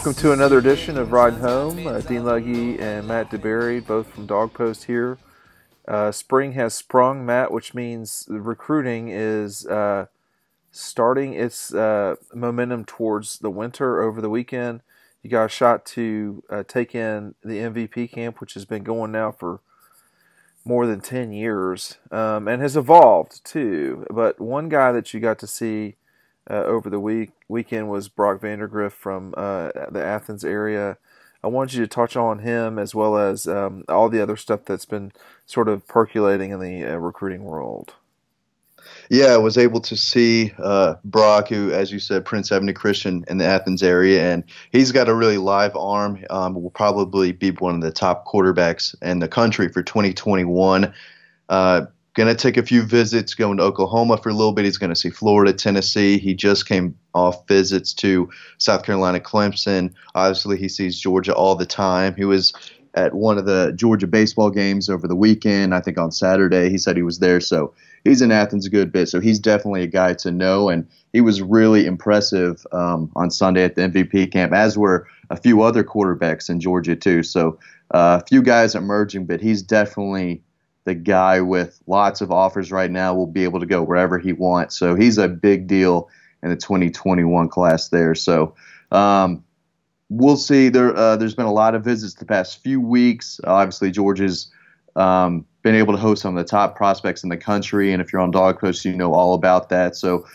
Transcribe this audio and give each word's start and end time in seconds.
Welcome 0.00 0.22
to 0.22 0.32
another 0.32 0.56
edition 0.56 0.96
of 0.96 1.12
Riding 1.12 1.40
Home. 1.40 1.86
Uh, 1.86 2.00
Dean 2.00 2.24
Legge 2.24 2.80
and 2.80 3.06
Matt 3.06 3.30
DeBerry, 3.30 3.86
both 3.86 4.06
from 4.06 4.24
Dawg 4.24 4.54
Post 4.54 4.84
here. 4.84 5.18
Uh, 5.86 6.10
spring 6.10 6.52
has 6.52 6.72
sprung, 6.72 7.26
Matt, 7.26 7.52
which 7.52 7.74
means 7.74 8.24
recruiting 8.30 9.10
is 9.10 9.66
uh, 9.66 10.06
starting 10.72 11.34
its 11.34 11.74
uh, 11.74 12.14
momentum 12.32 12.86
towards 12.86 13.40
the 13.40 13.50
winter 13.50 14.00
over 14.00 14.22
the 14.22 14.30
weekend. 14.30 14.80
You 15.22 15.28
got 15.28 15.44
a 15.44 15.48
shot 15.50 15.84
to 15.86 16.44
uh, 16.48 16.62
take 16.66 16.94
in 16.94 17.34
the 17.44 17.58
MVP 17.58 18.10
camp, 18.10 18.40
which 18.40 18.54
has 18.54 18.64
been 18.64 18.82
going 18.82 19.12
now 19.12 19.32
for 19.32 19.60
more 20.64 20.86
than 20.86 21.02
10 21.02 21.30
years 21.34 21.98
um, 22.10 22.48
and 22.48 22.62
has 22.62 22.74
evolved 22.74 23.44
too. 23.44 24.06
But 24.08 24.40
one 24.40 24.70
guy 24.70 24.92
that 24.92 25.12
you 25.12 25.20
got 25.20 25.38
to 25.40 25.46
see 25.46 25.96
uh, 26.50 26.64
over 26.64 26.90
the 26.90 27.00
week 27.00 27.30
weekend 27.48 27.88
was 27.88 28.08
Brock 28.08 28.40
Vandagriff 28.40 28.92
from 28.92 29.34
uh, 29.36 29.70
the 29.90 30.02
Athens 30.02 30.44
area. 30.44 30.98
I 31.42 31.46
wanted 31.46 31.74
you 31.74 31.84
to 31.84 31.88
touch 31.88 32.16
on 32.16 32.40
him 32.40 32.78
as 32.78 32.94
well 32.94 33.16
as 33.16 33.46
um, 33.46 33.84
all 33.88 34.08
the 34.10 34.22
other 34.22 34.36
stuff 34.36 34.64
that's 34.66 34.84
been 34.84 35.12
sort 35.46 35.68
of 35.68 35.86
percolating 35.86 36.50
in 36.50 36.60
the 36.60 36.84
uh, 36.84 36.96
recruiting 36.96 37.44
world. 37.44 37.94
Yeah, 39.08 39.26
I 39.26 39.38
was 39.38 39.56
able 39.56 39.80
to 39.80 39.96
see 39.96 40.52
uh, 40.58 40.94
Brock, 41.04 41.48
who, 41.48 41.72
as 41.72 41.92
you 41.92 41.98
said, 41.98 42.24
Prince 42.24 42.52
Avenue 42.52 42.72
Christian 42.72 43.24
in 43.28 43.38
the 43.38 43.44
Athens 43.44 43.82
area, 43.82 44.32
and 44.32 44.44
he's 44.70 44.92
got 44.92 45.08
a 45.08 45.14
really 45.14 45.38
live 45.38 45.74
arm. 45.76 46.24
Um, 46.30 46.60
will 46.60 46.70
probably 46.70 47.32
be 47.32 47.50
one 47.50 47.74
of 47.74 47.80
the 47.80 47.92
top 47.92 48.26
quarterbacks 48.26 48.94
in 49.02 49.18
the 49.18 49.28
country 49.28 49.68
for 49.68 49.82
2021. 49.82 50.92
Uh, 51.48 51.86
going 52.14 52.28
to 52.28 52.34
take 52.34 52.56
a 52.56 52.62
few 52.62 52.82
visits, 52.82 53.34
going 53.34 53.58
to 53.58 53.62
Oklahoma 53.62 54.16
for 54.16 54.30
a 54.30 54.34
little 54.34 54.52
bit. 54.52 54.64
He's 54.64 54.78
going 54.78 54.90
to 54.90 54.96
see 54.96 55.10
Florida, 55.10 55.52
Tennessee. 55.52 56.18
He 56.18 56.34
just 56.34 56.66
came 56.66 56.96
off 57.14 57.46
visits 57.46 57.92
to 57.94 58.28
South 58.58 58.84
Carolina, 58.84 59.20
Clemson. 59.20 59.92
Obviously, 60.14 60.56
he 60.56 60.68
sees 60.68 60.98
Georgia 60.98 61.34
all 61.34 61.54
the 61.54 61.66
time. 61.66 62.14
He 62.16 62.24
was 62.24 62.52
at 62.94 63.14
one 63.14 63.38
of 63.38 63.46
the 63.46 63.72
Georgia 63.76 64.06
baseball 64.06 64.50
games 64.50 64.88
over 64.88 65.06
the 65.06 65.16
weekend. 65.16 65.74
I 65.74 65.80
think 65.80 65.98
on 65.98 66.10
Saturday 66.10 66.70
he 66.70 66.78
said 66.78 66.96
he 66.96 67.02
was 67.02 67.20
there. 67.20 67.40
So 67.40 67.72
he's 68.04 68.20
in 68.20 68.32
Athens 68.32 68.66
a 68.66 68.70
good 68.70 68.90
bit. 68.90 69.08
So 69.08 69.20
he's 69.20 69.38
definitely 69.38 69.82
a 69.82 69.88
guy 69.88 70.14
to 70.14 70.30
know. 70.30 70.68
And 70.68 70.88
he 71.12 71.20
was 71.20 71.40
really 71.40 71.86
impressive 71.86 72.66
um, 72.72 73.10
on 73.14 73.30
Sunday 73.30 73.64
at 73.64 73.76
the 73.76 73.82
MVP 73.82 74.32
camp, 74.32 74.52
as 74.52 74.76
were 74.76 75.06
a 75.30 75.36
few 75.36 75.62
other 75.62 75.84
quarterbacks 75.84 76.50
in 76.50 76.60
Georgia 76.60 76.96
too. 76.96 77.22
So 77.22 77.58
uh, 77.92 78.20
a 78.22 78.26
few 78.26 78.42
guys 78.42 78.74
emerging, 78.74 79.26
but 79.26 79.40
he's 79.40 79.62
definitely 79.62 80.42
the 80.90 80.94
guy 80.96 81.40
with 81.40 81.80
lots 81.86 82.20
of 82.20 82.32
offers 82.32 82.72
right 82.72 82.90
now 82.90 83.14
will 83.14 83.28
be 83.28 83.44
able 83.44 83.60
to 83.60 83.66
go 83.66 83.80
wherever 83.80 84.18
he 84.18 84.32
wants. 84.32 84.76
So 84.76 84.96
he's 84.96 85.18
a 85.18 85.28
big 85.28 85.68
deal 85.68 86.08
in 86.42 86.50
the 86.50 86.56
2021 86.56 87.48
class 87.48 87.90
there. 87.90 88.16
So 88.16 88.56
um, 88.90 89.44
we'll 90.08 90.36
see. 90.36 90.68
There, 90.68 90.96
uh, 90.96 91.16
there's 91.16 91.36
been 91.36 91.46
a 91.46 91.52
lot 91.52 91.76
of 91.76 91.84
visits 91.84 92.14
the 92.14 92.24
past 92.24 92.60
few 92.60 92.80
weeks. 92.80 93.40
Obviously, 93.44 93.92
Georgia's 93.92 94.50
um, 94.96 95.46
been 95.62 95.76
able 95.76 95.94
to 95.94 96.00
host 96.00 96.22
some 96.22 96.36
of 96.36 96.44
the 96.44 96.48
top 96.48 96.74
prospects 96.74 97.22
in 97.22 97.28
the 97.28 97.36
country, 97.36 97.92
and 97.92 98.02
if 98.02 98.12
you're 98.12 98.20
on 98.20 98.32
Dawg 98.32 98.58
Post, 98.58 98.84
you 98.84 98.96
know 98.96 99.14
all 99.14 99.34
about 99.34 99.68
that. 99.68 99.94
So 99.94 100.26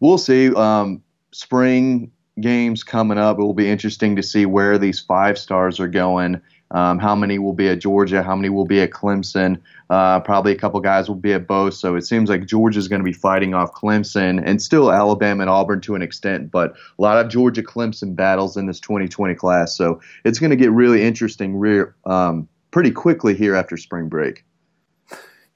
we'll 0.00 0.18
see. 0.18 0.52
Um, 0.52 1.04
spring 1.30 2.10
games 2.40 2.82
coming 2.82 3.16
up. 3.16 3.38
It 3.38 3.42
will 3.42 3.54
be 3.54 3.70
interesting 3.70 4.16
to 4.16 4.24
see 4.24 4.44
where 4.44 4.76
these 4.76 4.98
five 4.98 5.38
stars 5.38 5.78
are 5.78 5.86
going 5.86 6.40
um, 6.72 6.98
how 6.98 7.16
many 7.16 7.38
will 7.38 7.52
be 7.52 7.68
at 7.68 7.80
Georgia? 7.80 8.22
How 8.22 8.36
many 8.36 8.48
will 8.48 8.64
be 8.64 8.80
at 8.80 8.90
Clemson? 8.90 9.60
Uh, 9.88 10.20
probably 10.20 10.52
a 10.52 10.56
couple 10.56 10.78
guys 10.80 11.08
will 11.08 11.16
be 11.16 11.32
at 11.32 11.46
both. 11.46 11.74
So 11.74 11.96
it 11.96 12.02
seems 12.02 12.30
like 12.30 12.46
Georgia 12.46 12.78
is 12.78 12.86
going 12.86 13.00
to 13.00 13.04
be 13.04 13.12
fighting 13.12 13.54
off 13.54 13.74
Clemson 13.74 14.40
and 14.44 14.62
still 14.62 14.92
Alabama 14.92 15.42
and 15.42 15.50
Auburn 15.50 15.80
to 15.82 15.96
an 15.96 16.02
extent, 16.02 16.50
but 16.50 16.72
a 16.98 17.02
lot 17.02 17.24
of 17.24 17.30
Georgia 17.30 17.62
Clemson 17.62 18.14
battles 18.14 18.56
in 18.56 18.66
this 18.66 18.78
2020 18.78 19.34
class. 19.34 19.76
So 19.76 20.00
it's 20.24 20.38
going 20.38 20.50
to 20.50 20.56
get 20.56 20.70
really 20.70 21.02
interesting 21.02 21.56
re- 21.56 21.86
um, 22.06 22.48
pretty 22.70 22.92
quickly 22.92 23.34
here 23.34 23.56
after 23.56 23.76
spring 23.76 24.08
break. 24.08 24.44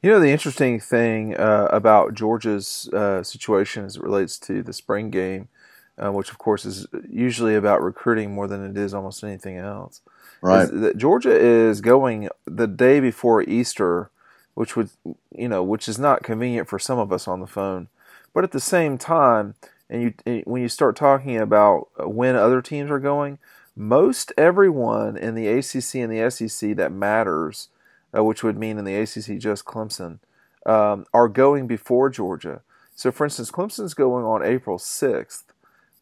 You 0.03 0.11
know, 0.11 0.21
the 0.21 0.31
interesting 0.31 0.81
thing 0.81 1.37
uh, 1.37 1.69
about 1.71 2.15
Georgia's 2.15 2.91
uh, 2.93 3.23
situation 3.23 3.85
as 3.85 3.97
it 3.97 4.03
relates 4.03 4.39
to 4.41 4.63
the 4.63 4.73
spring 4.73 5.11
game, 5.11 5.49
uh, 5.97 6.11
which 6.11 6.31
of 6.31 6.39
course 6.39 6.67
is 6.67 6.87
usually 7.09 7.55
about 7.55 7.83
recruiting 7.83 8.35
more 8.35 8.49
than 8.49 8.69
it 8.69 8.77
is 8.77 8.93
almost 8.93 9.23
anything 9.23 9.57
else 9.57 10.03
Right. 10.45 10.69
That 10.71 10.99
Georgia 10.99 11.35
is 11.35 11.81
going 11.81 12.29
the 12.45 12.67
day 12.67 13.01
before 13.01 13.43
Easter, 13.43 14.11
which 14.53 14.77
would 14.77 14.91
you 15.35 15.49
know, 15.49 15.63
which 15.63 15.89
is 15.89 15.99
not 15.99 16.23
convenient 16.23 16.69
for 16.69 16.79
some 16.79 16.99
of 16.99 17.11
us 17.11 17.27
on 17.27 17.41
the 17.41 17.47
phone, 17.47 17.89
but 18.35 18.45
at 18.45 18.53
the 18.53 18.61
same 18.61 18.99
time, 18.99 19.55
and 19.89 20.03
you 20.27 20.43
when 20.45 20.61
you 20.61 20.69
start 20.69 20.97
talking 20.97 21.39
about 21.39 21.89
when 21.99 22.37
other 22.37 22.61
teams 22.61 22.91
are 22.91 22.99
going, 22.99 23.39
most 23.75 24.35
everyone 24.37 25.17
in 25.17 25.35
the 25.35 25.49
ACC 25.49 25.95
and 25.95 26.13
the 26.13 26.31
SEC 26.31 26.77
that 26.77 26.93
matters, 26.93 27.71
uh, 28.15 28.23
which 28.23 28.43
would 28.43 28.59
mean 28.59 28.77
in 28.77 28.85
the 28.85 28.97
ACC 28.97 29.39
just 29.39 29.65
Clemson, 29.65 30.19
um, 30.67 31.07
are 31.15 31.29
going 31.29 31.67
before 31.67 32.11
Georgia. 32.11 32.61
So, 32.95 33.11
for 33.11 33.25
instance, 33.25 33.51
Clemson's 33.51 33.95
going 33.95 34.27
on 34.27 34.45
April 34.45 34.79
sixth 34.79 35.54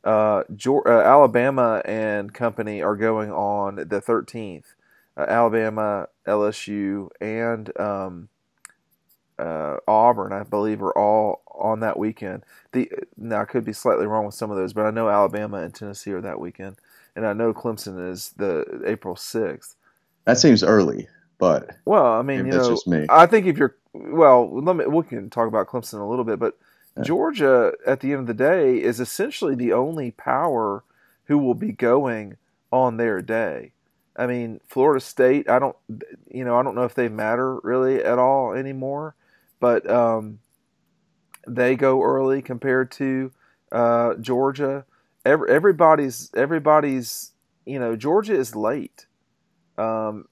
uh, 0.05 0.43
Georgia, 0.55 0.91
uh, 0.91 1.03
Alabama 1.03 1.83
and 1.85 2.33
company 2.33 2.83
are 2.83 2.97
going 2.97 3.31
on 3.31 3.77
the 3.77 4.01
13th. 4.01 4.75
Uh, 5.17 5.27
Alabama, 5.29 6.09
LSU, 6.27 7.09
and 7.21 7.79
um, 7.79 8.29
uh, 9.39 9.77
Auburn, 9.87 10.33
I 10.33 10.43
believe, 10.43 10.83
are 10.83 10.97
all 10.97 11.43
on 11.47 11.81
that 11.81 11.99
weekend. 11.99 12.45
The 12.73 12.91
now 13.17 13.43
I 13.43 13.45
could 13.45 13.65
be 13.65 13.75
slightly 13.75 14.07
wrong 14.07 14.25
with 14.25 14.35
some 14.35 14.51
of 14.51 14.57
those, 14.57 14.73
but 14.73 14.87
I 14.87 14.91
know 14.91 15.09
Alabama 15.11 15.59
and 15.59 15.75
Tennessee 15.75 16.13
are 16.13 16.23
that 16.23 16.41
weekend, 16.41 16.77
and 17.15 17.27
I 17.27 17.35
know 17.35 17.53
Clemson 17.53 18.11
is 18.11 18.33
the 18.37 18.83
April 18.87 19.15
6th. 19.15 19.75
That 20.25 20.39
seems 20.39 20.63
early, 20.65 21.09
but 21.39 21.71
well, 21.85 22.07
I 22.07 22.23
mean, 22.23 22.47
you 22.47 22.53
know, 22.53 22.83
I 23.09 23.27
think 23.27 23.47
if 23.47 23.59
you're 23.59 23.77
well, 23.93 24.51
let 24.63 24.77
me 24.77 24.87
we 24.87 25.03
can 25.05 25.29
talk 25.29 25.49
about 25.49 25.69
Clemson 25.69 26.01
a 26.01 26.05
little 26.05 26.25
bit, 26.25 26.39
but 26.39 26.57
Georgia, 27.03 27.73
at 27.87 28.01
the 28.01 28.13
end 28.13 28.21
of 28.21 28.27
the 28.27 28.35
day, 28.35 28.83
is 28.83 29.01
essentially 29.01 29.55
the 29.55 29.73
only 29.73 30.11
power 30.11 30.85
who 31.25 31.39
will 31.39 31.55
be 31.55 31.73
going 31.73 32.37
on 32.71 32.97
their 32.97 33.23
day. 33.23 33.73
I 34.17 34.27
mean, 34.27 34.61
Florida 34.67 35.01
State, 35.01 35.49
I 35.49 35.59
don't, 35.59 35.77
you 36.31 36.45
know, 36.45 36.57
I 36.57 36.63
don't 36.63 36.75
know 36.75 36.85
if 36.85 36.95
they 36.95 37.09
matter 37.09 37.59
really 37.63 38.05
at 38.05 38.19
all 38.19 38.53
anymore, 38.53 39.15
but 39.59 39.89
um, 39.91 40.41
they 41.47 41.77
go 41.77 42.03
early 42.03 42.43
compared 42.43 42.91
to 42.93 43.33
uh, 43.71 44.15
Georgia. 44.17 44.85
Every, 45.25 45.51
everybody's, 45.51 46.31
everybody's, 46.35 47.33
you 47.65 47.79
know, 47.79 47.97
Georgia 47.97 48.35
is 48.35 48.55
late. 48.55 49.07
Um, 49.79 50.27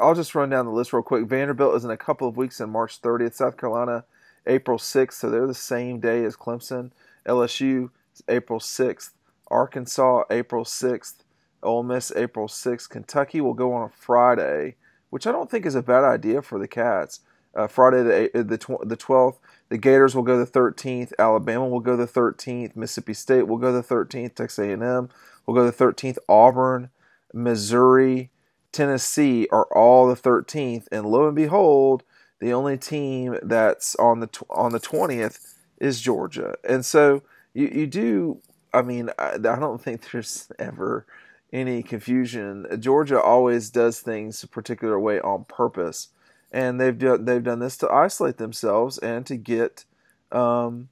I'll 0.00 0.14
just 0.14 0.34
run 0.34 0.48
down 0.48 0.64
the 0.64 0.72
list 0.72 0.94
real 0.94 1.02
quick. 1.02 1.26
Vanderbilt 1.26 1.76
is 1.76 1.84
in 1.84 1.90
a 1.90 1.96
couple 1.98 2.26
of 2.26 2.38
weeks 2.38 2.60
on 2.60 2.70
March 2.70 3.02
30th. 3.02 3.34
South 3.34 3.58
Carolina 3.58 4.04
April 4.46 4.78
6th, 4.78 5.14
so 5.14 5.30
they're 5.30 5.46
the 5.46 5.54
same 5.54 6.00
day 6.00 6.24
as 6.24 6.36
Clemson. 6.36 6.90
LSU 7.26 7.90
April 8.28 8.60
6th. 8.60 9.10
Arkansas 9.48 10.24
April 10.30 10.64
6th. 10.64 11.14
Ole 11.62 11.82
Miss 11.82 12.12
April 12.14 12.46
6th. 12.46 12.88
Kentucky 12.88 13.40
will 13.40 13.54
go 13.54 13.72
on 13.72 13.84
a 13.84 13.88
Friday, 13.88 14.76
which 15.10 15.26
I 15.26 15.32
don't 15.32 15.50
think 15.50 15.64
is 15.64 15.74
a 15.74 15.82
bad 15.82 16.04
idea 16.04 16.42
for 16.42 16.58
the 16.58 16.68
Cats. 16.68 17.20
Uh, 17.54 17.68
Friday 17.68 18.02
the 18.32 18.42
the 18.42 18.78
the 18.84 18.96
12th. 18.96 19.38
The 19.68 19.78
Gators 19.78 20.14
will 20.14 20.22
go 20.22 20.38
the 20.38 20.50
13th. 20.50 21.12
Alabama 21.18 21.66
will 21.66 21.80
go 21.80 21.96
the 21.96 22.06
13th. 22.06 22.76
Mississippi 22.76 23.14
State 23.14 23.46
will 23.46 23.58
go 23.58 23.72
the 23.72 23.82
13th. 23.82 24.34
Texas 24.34 24.58
A&M 24.58 25.08
will 25.46 25.54
go 25.54 25.64
the 25.64 25.72
13th. 25.72 26.18
Auburn, 26.28 26.90
Missouri, 27.32 28.30
Tennessee 28.72 29.48
are 29.50 29.66
all 29.66 30.06
the 30.06 30.16
13th. 30.16 30.86
And 30.92 31.06
lo 31.06 31.26
and 31.26 31.36
behold, 31.36 32.02
the 32.40 32.52
only 32.52 32.76
team 32.76 33.38
that's 33.42 33.94
on 33.96 34.20
the 34.20 34.28
on 34.50 34.72
the 34.72 34.80
twentieth 34.80 35.54
is 35.78 36.00
Georgia, 36.00 36.54
and 36.68 36.84
so 36.84 37.22
you 37.52 37.68
you 37.68 37.86
do. 37.86 38.40
I 38.72 38.82
mean, 38.82 39.10
I, 39.18 39.34
I 39.34 39.38
don't 39.38 39.80
think 39.80 40.10
there's 40.10 40.50
ever 40.58 41.06
any 41.52 41.82
confusion. 41.82 42.66
Georgia 42.80 43.20
always 43.20 43.70
does 43.70 44.00
things 44.00 44.42
a 44.42 44.48
particular 44.48 44.98
way 44.98 45.20
on 45.20 45.44
purpose, 45.44 46.08
and 46.50 46.80
they've 46.80 46.98
done 46.98 47.24
they've 47.24 47.42
done 47.42 47.60
this 47.60 47.76
to 47.78 47.90
isolate 47.90 48.38
themselves 48.38 48.98
and 48.98 49.24
to 49.26 49.36
get 49.36 49.84
um, 50.32 50.88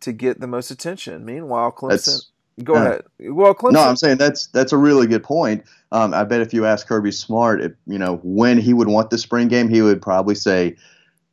to 0.00 0.12
get 0.12 0.40
the 0.40 0.46
most 0.46 0.70
attention. 0.70 1.24
Meanwhile, 1.24 1.72
Clemson. 1.72 1.90
That's, 1.90 2.30
Go 2.64 2.74
uh, 2.74 2.78
ahead. 2.78 3.02
Well, 3.20 3.54
Clemson. 3.54 3.72
No, 3.72 3.80
I'm 3.80 3.96
saying 3.96 4.16
that's 4.16 4.46
that's 4.48 4.72
a 4.72 4.78
really 4.78 5.06
good 5.06 5.22
point. 5.22 5.64
Um, 5.92 6.14
I 6.14 6.24
bet 6.24 6.40
if 6.40 6.54
you 6.54 6.64
ask 6.64 6.86
Kirby 6.86 7.12
Smart, 7.12 7.60
if, 7.60 7.72
you 7.86 7.98
know, 7.98 8.16
when 8.22 8.58
he 8.58 8.72
would 8.72 8.88
want 8.88 9.10
the 9.10 9.18
spring 9.18 9.48
game, 9.48 9.68
he 9.68 9.82
would 9.82 10.00
probably 10.00 10.34
say 10.34 10.76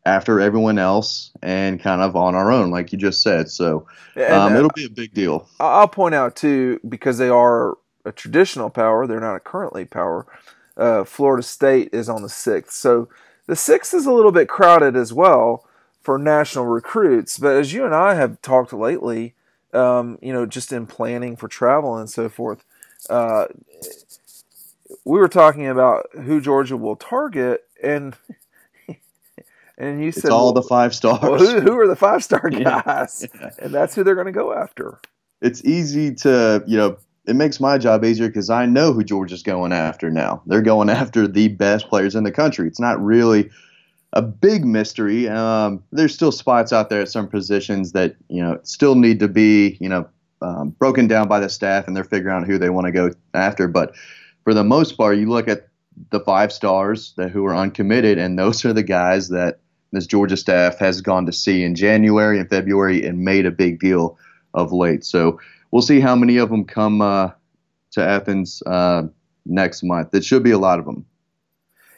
after 0.06 0.40
everyone 0.42 0.78
else 0.78 1.32
and 1.42 1.82
kind 1.82 2.02
of 2.02 2.16
on 2.16 2.36
our 2.36 2.52
own, 2.52 2.72
like 2.72 2.92
you 2.92 2.98
just 2.98 3.22
said. 3.22 3.50
So 3.50 3.88
um, 4.18 4.54
uh, 4.54 4.58
it'll 4.58 4.70
be 4.76 4.86
a 4.86 4.90
big 4.90 5.14
deal. 5.14 5.48
I'll 5.60 5.88
point 5.88 6.14
out 6.14 6.36
too, 6.36 6.80
because 6.88 7.18
they 7.18 7.30
are 7.30 7.78
a 8.06 8.12
traditional 8.12 8.70
power, 8.70 9.08
they're 9.08 9.22
not 9.22 9.36
a 9.36 9.40
currently 9.40 9.86
power. 9.86 10.28
Uh, 10.76 11.04
Florida 11.04 11.44
State 11.44 11.90
is 11.94 12.10
on 12.10 12.22
the 12.22 12.30
sixth, 12.30 12.74
so 12.74 13.08
the 13.48 13.56
sixth 13.56 13.94
is 13.94 14.06
a 14.06 14.12
little 14.12 14.32
bit 14.32 14.50
crowded 14.50 14.96
as 14.96 15.14
well 15.14 15.66
for 16.02 16.18
national 16.18 16.66
recruits. 16.66 17.38
But 17.38 17.56
as 17.56 17.74
you 17.74 17.86
and 17.86 17.96
I 17.96 18.16
have 18.16 18.42
talked 18.42 18.74
lately 18.74 19.36
um, 19.74 20.20
you 20.22 20.32
know, 20.32 20.46
just 20.46 20.72
in 20.72 20.86
planning 20.86 21.36
for 21.36 21.48
travel 21.48 21.98
and 21.98 22.10
so 22.10 22.30
forth. 22.30 22.64
Uh, 23.10 23.48
we 25.06 25.20
were 25.20 25.28
talking 25.28 25.68
about 25.68 26.08
who 26.14 26.40
Georgia 26.40 26.78
will 26.78 26.96
target, 26.96 27.66
and 27.82 28.16
and 29.78 30.04
you 30.04 30.12
said 30.12 30.32
all 30.32 30.46
well, 30.46 30.54
the 30.54 30.64
five 30.64 30.96
stars. 30.96 31.22
Well, 31.22 31.38
who, 31.38 31.60
who, 31.60 31.80
are 31.80 31.88
the 31.88 31.96
five 31.96 32.24
star 32.24 32.50
guys? 32.50 33.28
Yeah. 33.34 33.50
And 33.60 33.74
that's 33.74 33.96
who 33.96 34.04
they're 34.04 34.16
going 34.16 34.28
to 34.28 34.32
go 34.32 34.54
after. 34.54 35.00
It's 35.42 35.64
easy 35.66 36.14
to 36.16 36.64
you 36.68 36.78
know. 36.78 36.98
It 37.26 37.38
makes 37.38 37.62
my 37.62 37.78
job 37.78 38.04
easier 38.04 38.28
because 38.28 38.50
I 38.50 38.66
know 38.66 38.92
who 38.92 39.02
Georgia's 39.02 39.44
going 39.44 39.72
after 39.72 40.12
now. 40.12 40.42
They're 40.46 40.62
going 40.62 40.90
after 40.90 41.26
the 41.26 41.48
best 41.48 41.88
players 41.88 42.16
in 42.16 42.26
the 42.26 42.34
country. 42.34 42.68
It's 42.68 42.82
not 42.82 43.02
really 43.02 43.50
a 44.14 44.22
big 44.22 44.64
mystery. 44.64 45.28
Um, 45.28 45.84
there's 45.92 46.14
still 46.14 46.32
spots 46.32 46.72
out 46.72 46.90
there 46.90 47.02
at 47.02 47.10
some 47.10 47.28
positions 47.28 47.92
that 47.92 48.16
you 48.30 48.42
know 48.42 48.60
still 48.64 48.96
need 48.96 49.20
to 49.20 49.28
be 49.28 49.78
you 49.82 49.90
know 49.90 50.08
um, 50.42 50.70
broken 50.70 51.08
down 51.08 51.28
by 51.28 51.40
the 51.40 51.50
staff, 51.50 51.88
and 51.88 51.96
they're 51.96 52.04
figuring 52.04 52.36
out 52.36 52.48
who 52.48 52.58
they 52.58 52.70
want 52.70 52.86
to 52.86 52.92
go 52.92 53.12
after. 53.34 53.68
But 53.68 53.96
for 54.44 54.54
the 54.54 54.64
most 54.64 54.98
part, 54.98 55.18
you 55.18 55.30
look 55.30 55.48
at 55.48 55.68
the 56.12 56.20
five 56.20 56.52
stars 56.52 57.14
that 57.18 57.32
who 57.32 57.46
are 57.46 57.56
uncommitted, 57.56 58.18
and 58.18 58.38
those 58.38 58.64
are 58.66 58.74
the 58.74 58.84
guys 58.84 59.30
that 59.30 59.60
this 59.92 60.08
Georgia 60.08 60.38
staff 60.38 60.80
has 60.80 61.02
gone 61.02 61.26
to 61.26 61.32
see 61.32 61.64
in 61.64 61.76
January 61.76 62.40
and 62.40 62.50
February 62.50 63.06
and 63.06 63.20
made 63.20 63.46
a 63.46 63.52
big 63.52 63.80
deal 63.80 64.18
of 64.54 64.72
late. 64.72 65.04
So 65.04 65.40
we'll 65.72 65.82
see 65.82 66.00
how 66.00 66.16
many 66.16 66.38
of 66.38 66.50
them 66.50 66.66
come 66.66 67.02
uh, 67.02 67.30
to 67.92 68.04
Athens 68.04 68.62
uh, 68.66 69.04
next 69.46 69.84
month. 69.84 70.14
It 70.14 70.26
should 70.26 70.44
be 70.44 70.52
a 70.52 70.58
lot 70.58 70.80
of 70.80 70.86
them. 70.86 71.06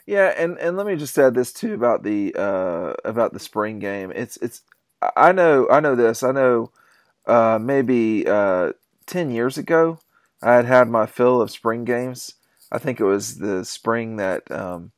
Yeah, 0.06 0.32
and, 0.36 0.56
and 0.58 0.76
let 0.76 0.86
me 0.86 0.94
just 0.96 1.18
add 1.18 1.34
this 1.34 1.52
too 1.52 1.74
about 1.74 2.04
the 2.04 2.34
uh, 2.36 2.94
about 3.04 3.32
the 3.32 3.40
spring 3.40 3.78
game. 3.80 4.12
It's 4.14 4.36
it's 4.38 4.62
I 5.16 5.32
know 5.32 5.68
I 5.68 5.80
know 5.80 5.96
this. 5.96 6.22
I 6.22 6.30
know 6.32 6.70
uh, 7.26 7.58
maybe 7.60 8.26
uh, 8.26 8.72
ten 9.06 9.30
years 9.30 9.58
ago 9.58 9.98
I 10.42 10.54
had 10.54 10.64
had 10.66 10.88
my 10.88 11.06
fill 11.06 11.40
of 11.40 11.50
spring 11.50 11.84
games. 11.84 12.34
I 12.70 12.78
think 12.78 13.00
it 13.00 13.04
was 13.04 13.38
the 13.38 13.64
spring 13.64 14.16
that 14.16 14.48
um, 14.50 14.92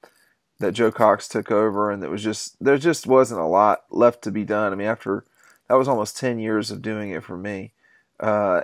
that 0.60 0.72
Joe 0.72 0.92
Cox 0.92 1.28
took 1.28 1.50
over, 1.50 1.90
and 1.90 2.04
it 2.04 2.10
was 2.10 2.22
just 2.22 2.62
there 2.62 2.78
just 2.78 3.06
wasn't 3.06 3.40
a 3.40 3.46
lot 3.46 3.84
left 3.90 4.22
to 4.24 4.30
be 4.30 4.44
done. 4.44 4.72
I 4.72 4.76
mean, 4.76 4.88
after 4.88 5.24
that 5.68 5.74
was 5.76 5.88
almost 5.88 6.18
ten 6.18 6.38
years 6.38 6.70
of 6.70 6.82
doing 6.82 7.10
it 7.10 7.24
for 7.24 7.36
me. 7.38 7.72
Uh, 8.20 8.62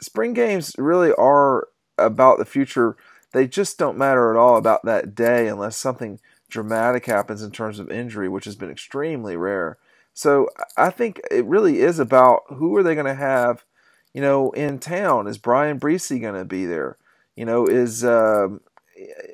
spring 0.00 0.32
games 0.32 0.74
really 0.78 1.12
are 1.14 1.68
about 1.98 2.38
the 2.38 2.44
future. 2.44 2.96
They 3.34 3.46
just 3.46 3.78
don't 3.78 3.98
matter 3.98 4.30
at 4.30 4.38
all 4.38 4.56
about 4.56 4.86
that 4.86 5.14
day 5.14 5.48
unless 5.48 5.76
something 5.76 6.18
dramatic 6.48 7.04
happens 7.04 7.42
in 7.42 7.50
terms 7.50 7.78
of 7.78 7.90
injury, 7.90 8.28
which 8.28 8.46
has 8.46 8.56
been 8.56 8.70
extremely 8.70 9.36
rare. 9.36 9.76
So 10.14 10.48
I 10.76 10.88
think 10.88 11.20
it 11.30 11.44
really 11.44 11.80
is 11.80 11.98
about 11.98 12.44
who 12.48 12.74
are 12.76 12.82
they 12.82 12.94
going 12.94 13.06
to 13.06 13.14
have 13.14 13.64
you 14.14 14.20
know, 14.22 14.52
in 14.52 14.78
town? 14.78 15.26
Is 15.26 15.36
Brian 15.36 15.78
Bresee 15.78 16.20
going 16.20 16.36
to 16.36 16.44
be 16.44 16.64
there? 16.64 16.96
You 17.36 17.44
know, 17.44 17.66
is 17.66 18.04
um, 18.04 18.60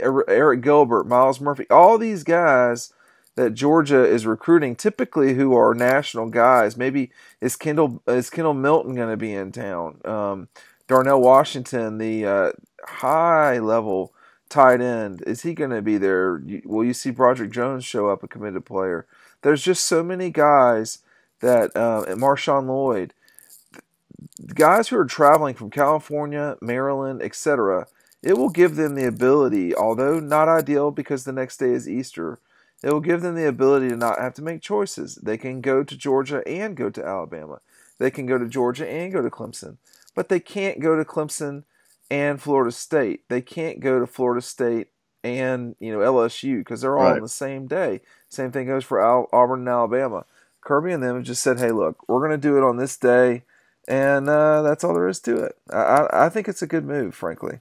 Arik 0.00 0.62
Gilbert, 0.62 1.06
Myles 1.06 1.40
Murphy, 1.40 1.66
all 1.70 1.98
these 1.98 2.24
guys 2.24 2.92
that 3.36 3.54
Georgia 3.54 4.04
is 4.04 4.26
recruiting, 4.26 4.74
typically 4.74 5.34
who 5.34 5.54
are 5.54 5.74
national 5.74 6.30
guys. 6.30 6.76
Maybe 6.76 7.10
is 7.40 7.56
Kendall 7.56 8.02
is 8.08 8.30
Kendall 8.30 8.54
Milton 8.54 8.94
going 8.94 9.10
to 9.10 9.18
be 9.18 9.34
in 9.34 9.52
town? 9.52 10.00
Um, 10.04 10.48
Darnell 10.88 11.20
Washington, 11.20 11.98
the 11.98 12.26
uh, 12.26 12.52
high 12.84 13.58
level 13.58 14.12
tight 14.48 14.80
end, 14.80 15.22
is 15.26 15.42
he 15.42 15.54
going 15.54 15.70
to 15.70 15.82
be 15.82 15.96
there? 15.98 16.42
Will 16.64 16.84
you 16.84 16.94
see 16.94 17.10
Broderick 17.10 17.52
Jones 17.52 17.84
show 17.84 18.08
up, 18.08 18.22
a 18.22 18.28
committed 18.28 18.64
player? 18.64 19.06
There's 19.42 19.62
just 19.62 19.84
so 19.84 20.02
many 20.02 20.30
guys 20.30 20.98
that 21.40 21.74
uh, 21.76 22.04
Marshawn 22.08 22.66
Lloyd 22.66 23.14
guys 24.54 24.88
who 24.88 24.96
are 24.96 25.04
traveling 25.04 25.54
from 25.54 25.70
California, 25.70 26.56
Maryland, 26.60 27.22
etc., 27.22 27.86
it 28.22 28.36
will 28.36 28.50
give 28.50 28.76
them 28.76 28.94
the 28.94 29.06
ability, 29.06 29.74
although 29.74 30.20
not 30.20 30.48
ideal 30.48 30.90
because 30.90 31.24
the 31.24 31.32
next 31.32 31.56
day 31.56 31.70
is 31.70 31.88
Easter, 31.88 32.38
it 32.82 32.92
will 32.92 33.00
give 33.00 33.22
them 33.22 33.34
the 33.34 33.48
ability 33.48 33.88
to 33.88 33.96
not 33.96 34.18
have 34.18 34.34
to 34.34 34.42
make 34.42 34.60
choices. 34.60 35.16
They 35.16 35.38
can 35.38 35.60
go 35.60 35.82
to 35.82 35.96
Georgia 35.96 36.46
and 36.46 36.76
go 36.76 36.90
to 36.90 37.04
Alabama. 37.04 37.60
They 37.98 38.10
can 38.10 38.26
go 38.26 38.38
to 38.38 38.48
Georgia 38.48 38.88
and 38.88 39.12
go 39.12 39.22
to 39.22 39.30
Clemson. 39.30 39.76
But 40.14 40.28
they 40.28 40.40
can't 40.40 40.80
go 40.80 40.96
to 40.96 41.04
Clemson 41.04 41.64
and 42.10 42.40
Florida 42.40 42.72
State. 42.72 43.28
They 43.28 43.40
can't 43.40 43.80
go 43.80 44.00
to 44.00 44.06
Florida 44.06 44.42
State 44.42 44.88
and 45.22 45.76
you 45.78 45.92
know 45.92 45.98
LSU 45.98 46.58
because 46.58 46.80
they're 46.80 46.98
all 46.98 47.04
right. 47.04 47.16
on 47.16 47.22
the 47.22 47.28
same 47.28 47.66
day. 47.66 48.00
Same 48.28 48.52
thing 48.52 48.66
goes 48.66 48.84
for 48.84 49.02
Al- 49.02 49.28
Auburn 49.32 49.60
and 49.60 49.68
Alabama. 49.68 50.24
Kirby 50.62 50.92
and 50.92 51.02
them 51.02 51.16
have 51.16 51.24
just 51.24 51.42
said, 51.42 51.58
"Hey, 51.58 51.70
look, 51.70 52.08
we're 52.08 52.26
going 52.26 52.38
to 52.38 52.48
do 52.48 52.56
it 52.56 52.64
on 52.64 52.76
this 52.76 52.96
day 52.96 53.42
and 53.90 54.28
uh, 54.28 54.62
that's 54.62 54.84
all 54.84 54.94
there 54.94 55.08
is 55.08 55.20
to 55.20 55.36
it. 55.44 55.58
I, 55.72 56.06
I 56.12 56.28
think 56.28 56.48
it's 56.48 56.62
a 56.62 56.66
good 56.66 56.84
move, 56.84 57.14
frankly. 57.14 57.58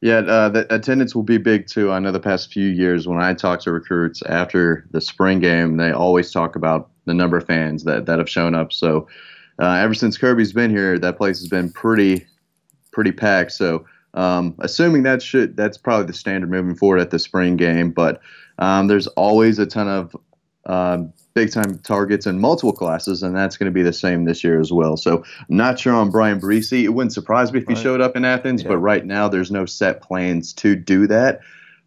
Yeah, 0.00 0.18
uh, 0.18 0.48
the 0.48 0.74
attendance 0.74 1.14
will 1.14 1.22
be 1.22 1.38
big 1.38 1.68
too. 1.68 1.92
I 1.92 2.00
know 2.00 2.10
the 2.10 2.18
past 2.18 2.52
few 2.52 2.66
years 2.66 3.06
when 3.06 3.20
I 3.20 3.34
talk 3.34 3.60
to 3.60 3.72
recruits 3.72 4.22
after 4.22 4.86
the 4.90 5.00
spring 5.00 5.38
game, 5.38 5.76
they 5.76 5.92
always 5.92 6.32
talk 6.32 6.56
about 6.56 6.90
the 7.04 7.14
number 7.14 7.36
of 7.36 7.46
fans 7.46 7.84
that, 7.84 8.06
that 8.06 8.18
have 8.18 8.28
shown 8.28 8.54
up. 8.54 8.72
So 8.72 9.06
uh, 9.60 9.74
ever 9.74 9.94
since 9.94 10.16
Kirby's 10.16 10.52
been 10.52 10.70
here, 10.70 10.98
that 10.98 11.18
place 11.18 11.38
has 11.38 11.48
been 11.48 11.70
pretty 11.70 12.26
pretty 12.92 13.12
packed. 13.12 13.52
So 13.52 13.84
um, 14.14 14.54
assuming 14.58 15.02
that 15.04 15.22
should 15.22 15.56
that's 15.56 15.78
probably 15.78 16.06
the 16.06 16.12
standard 16.12 16.50
moving 16.50 16.74
forward 16.74 17.00
at 17.00 17.10
the 17.10 17.18
spring 17.18 17.56
game. 17.56 17.90
But 17.90 18.20
um, 18.58 18.86
there's 18.86 19.06
always 19.08 19.58
a 19.58 19.66
ton 19.66 19.88
of 19.88 20.16
um, 20.66 21.12
big 21.34 21.50
time 21.50 21.78
targets 21.78 22.26
in 22.26 22.38
multiple 22.38 22.72
classes, 22.72 23.22
and 23.22 23.34
that's 23.36 23.56
going 23.56 23.70
to 23.70 23.74
be 23.74 23.82
the 23.82 23.92
same 23.92 24.24
this 24.24 24.44
year 24.44 24.60
as 24.60 24.72
well. 24.72 24.96
So, 24.96 25.24
not 25.48 25.78
sure 25.78 25.94
on 25.94 26.10
Brian 26.10 26.40
Bresee. 26.40 26.84
It 26.84 26.90
wouldn't 26.90 27.12
surprise 27.12 27.52
me 27.52 27.60
if 27.60 27.66
he 27.66 27.74
right. 27.74 27.82
showed 27.82 28.00
up 28.00 28.16
in 28.16 28.24
Athens, 28.24 28.62
yeah. 28.62 28.68
but 28.68 28.78
right 28.78 29.04
now 29.04 29.28
there's 29.28 29.50
no 29.50 29.66
set 29.66 30.02
plans 30.02 30.52
to 30.54 30.76
do 30.76 31.06
that. 31.06 31.40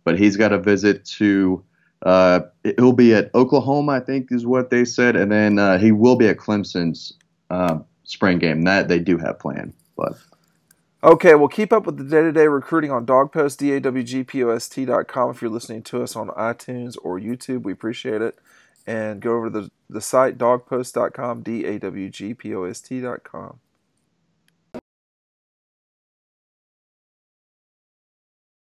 But 0.04 0.20
he's 0.20 0.38
got 0.38 0.52
a 0.52 0.60
visit 0.60 1.06
to. 1.06 1.64
Uh, 2.06 2.42
he'll 2.78 2.94
be 2.94 3.16
at 3.16 3.34
Oklahoma, 3.34 3.94
I 3.94 4.00
think, 4.00 4.32
is 4.32 4.46
what 4.46 4.70
they 4.70 4.86
said, 4.86 5.16
and 5.16 5.32
then 5.32 5.58
uh, 5.58 5.78
he 5.78 5.92
will 5.92 6.16
be 6.16 6.28
at 6.28 6.38
Clemson's 6.38 7.14
uh, 7.50 7.80
spring 8.04 8.38
game. 8.38 8.64
That 8.64 8.88
they 8.88 9.00
do 9.00 9.18
have 9.18 9.40
planned, 9.40 9.74
but. 9.96 10.16
Okay, 11.06 11.36
well, 11.36 11.48
keep 11.48 11.72
up 11.72 11.86
with 11.86 11.98
the 11.98 12.04
day 12.04 12.24
to 12.24 12.32
day 12.32 12.48
recruiting 12.48 12.90
on 12.90 13.06
dawgpost, 13.06 13.58
D-A-W-G-P-O-S-T.com 13.58 15.30
if 15.30 15.40
you're 15.40 15.52
listening 15.52 15.84
to 15.84 16.02
us 16.02 16.16
on 16.16 16.30
iTunes 16.30 16.98
or 17.04 17.20
YouTube. 17.20 17.62
We 17.62 17.74
appreciate 17.74 18.24
it 18.24 18.40
and 18.88 19.22
go 19.22 19.36
over 19.36 19.52
to 19.52 19.62
the, 19.62 19.72
the 19.88 20.02
site 20.02 20.40
dawgpost.com 20.40 21.44
D 21.44 21.64
A 21.64 21.78
W 21.78 22.10
G 22.10 22.34
P 22.34 22.56
O 22.56 22.64
S 22.64 22.82
T.com. 22.82 23.60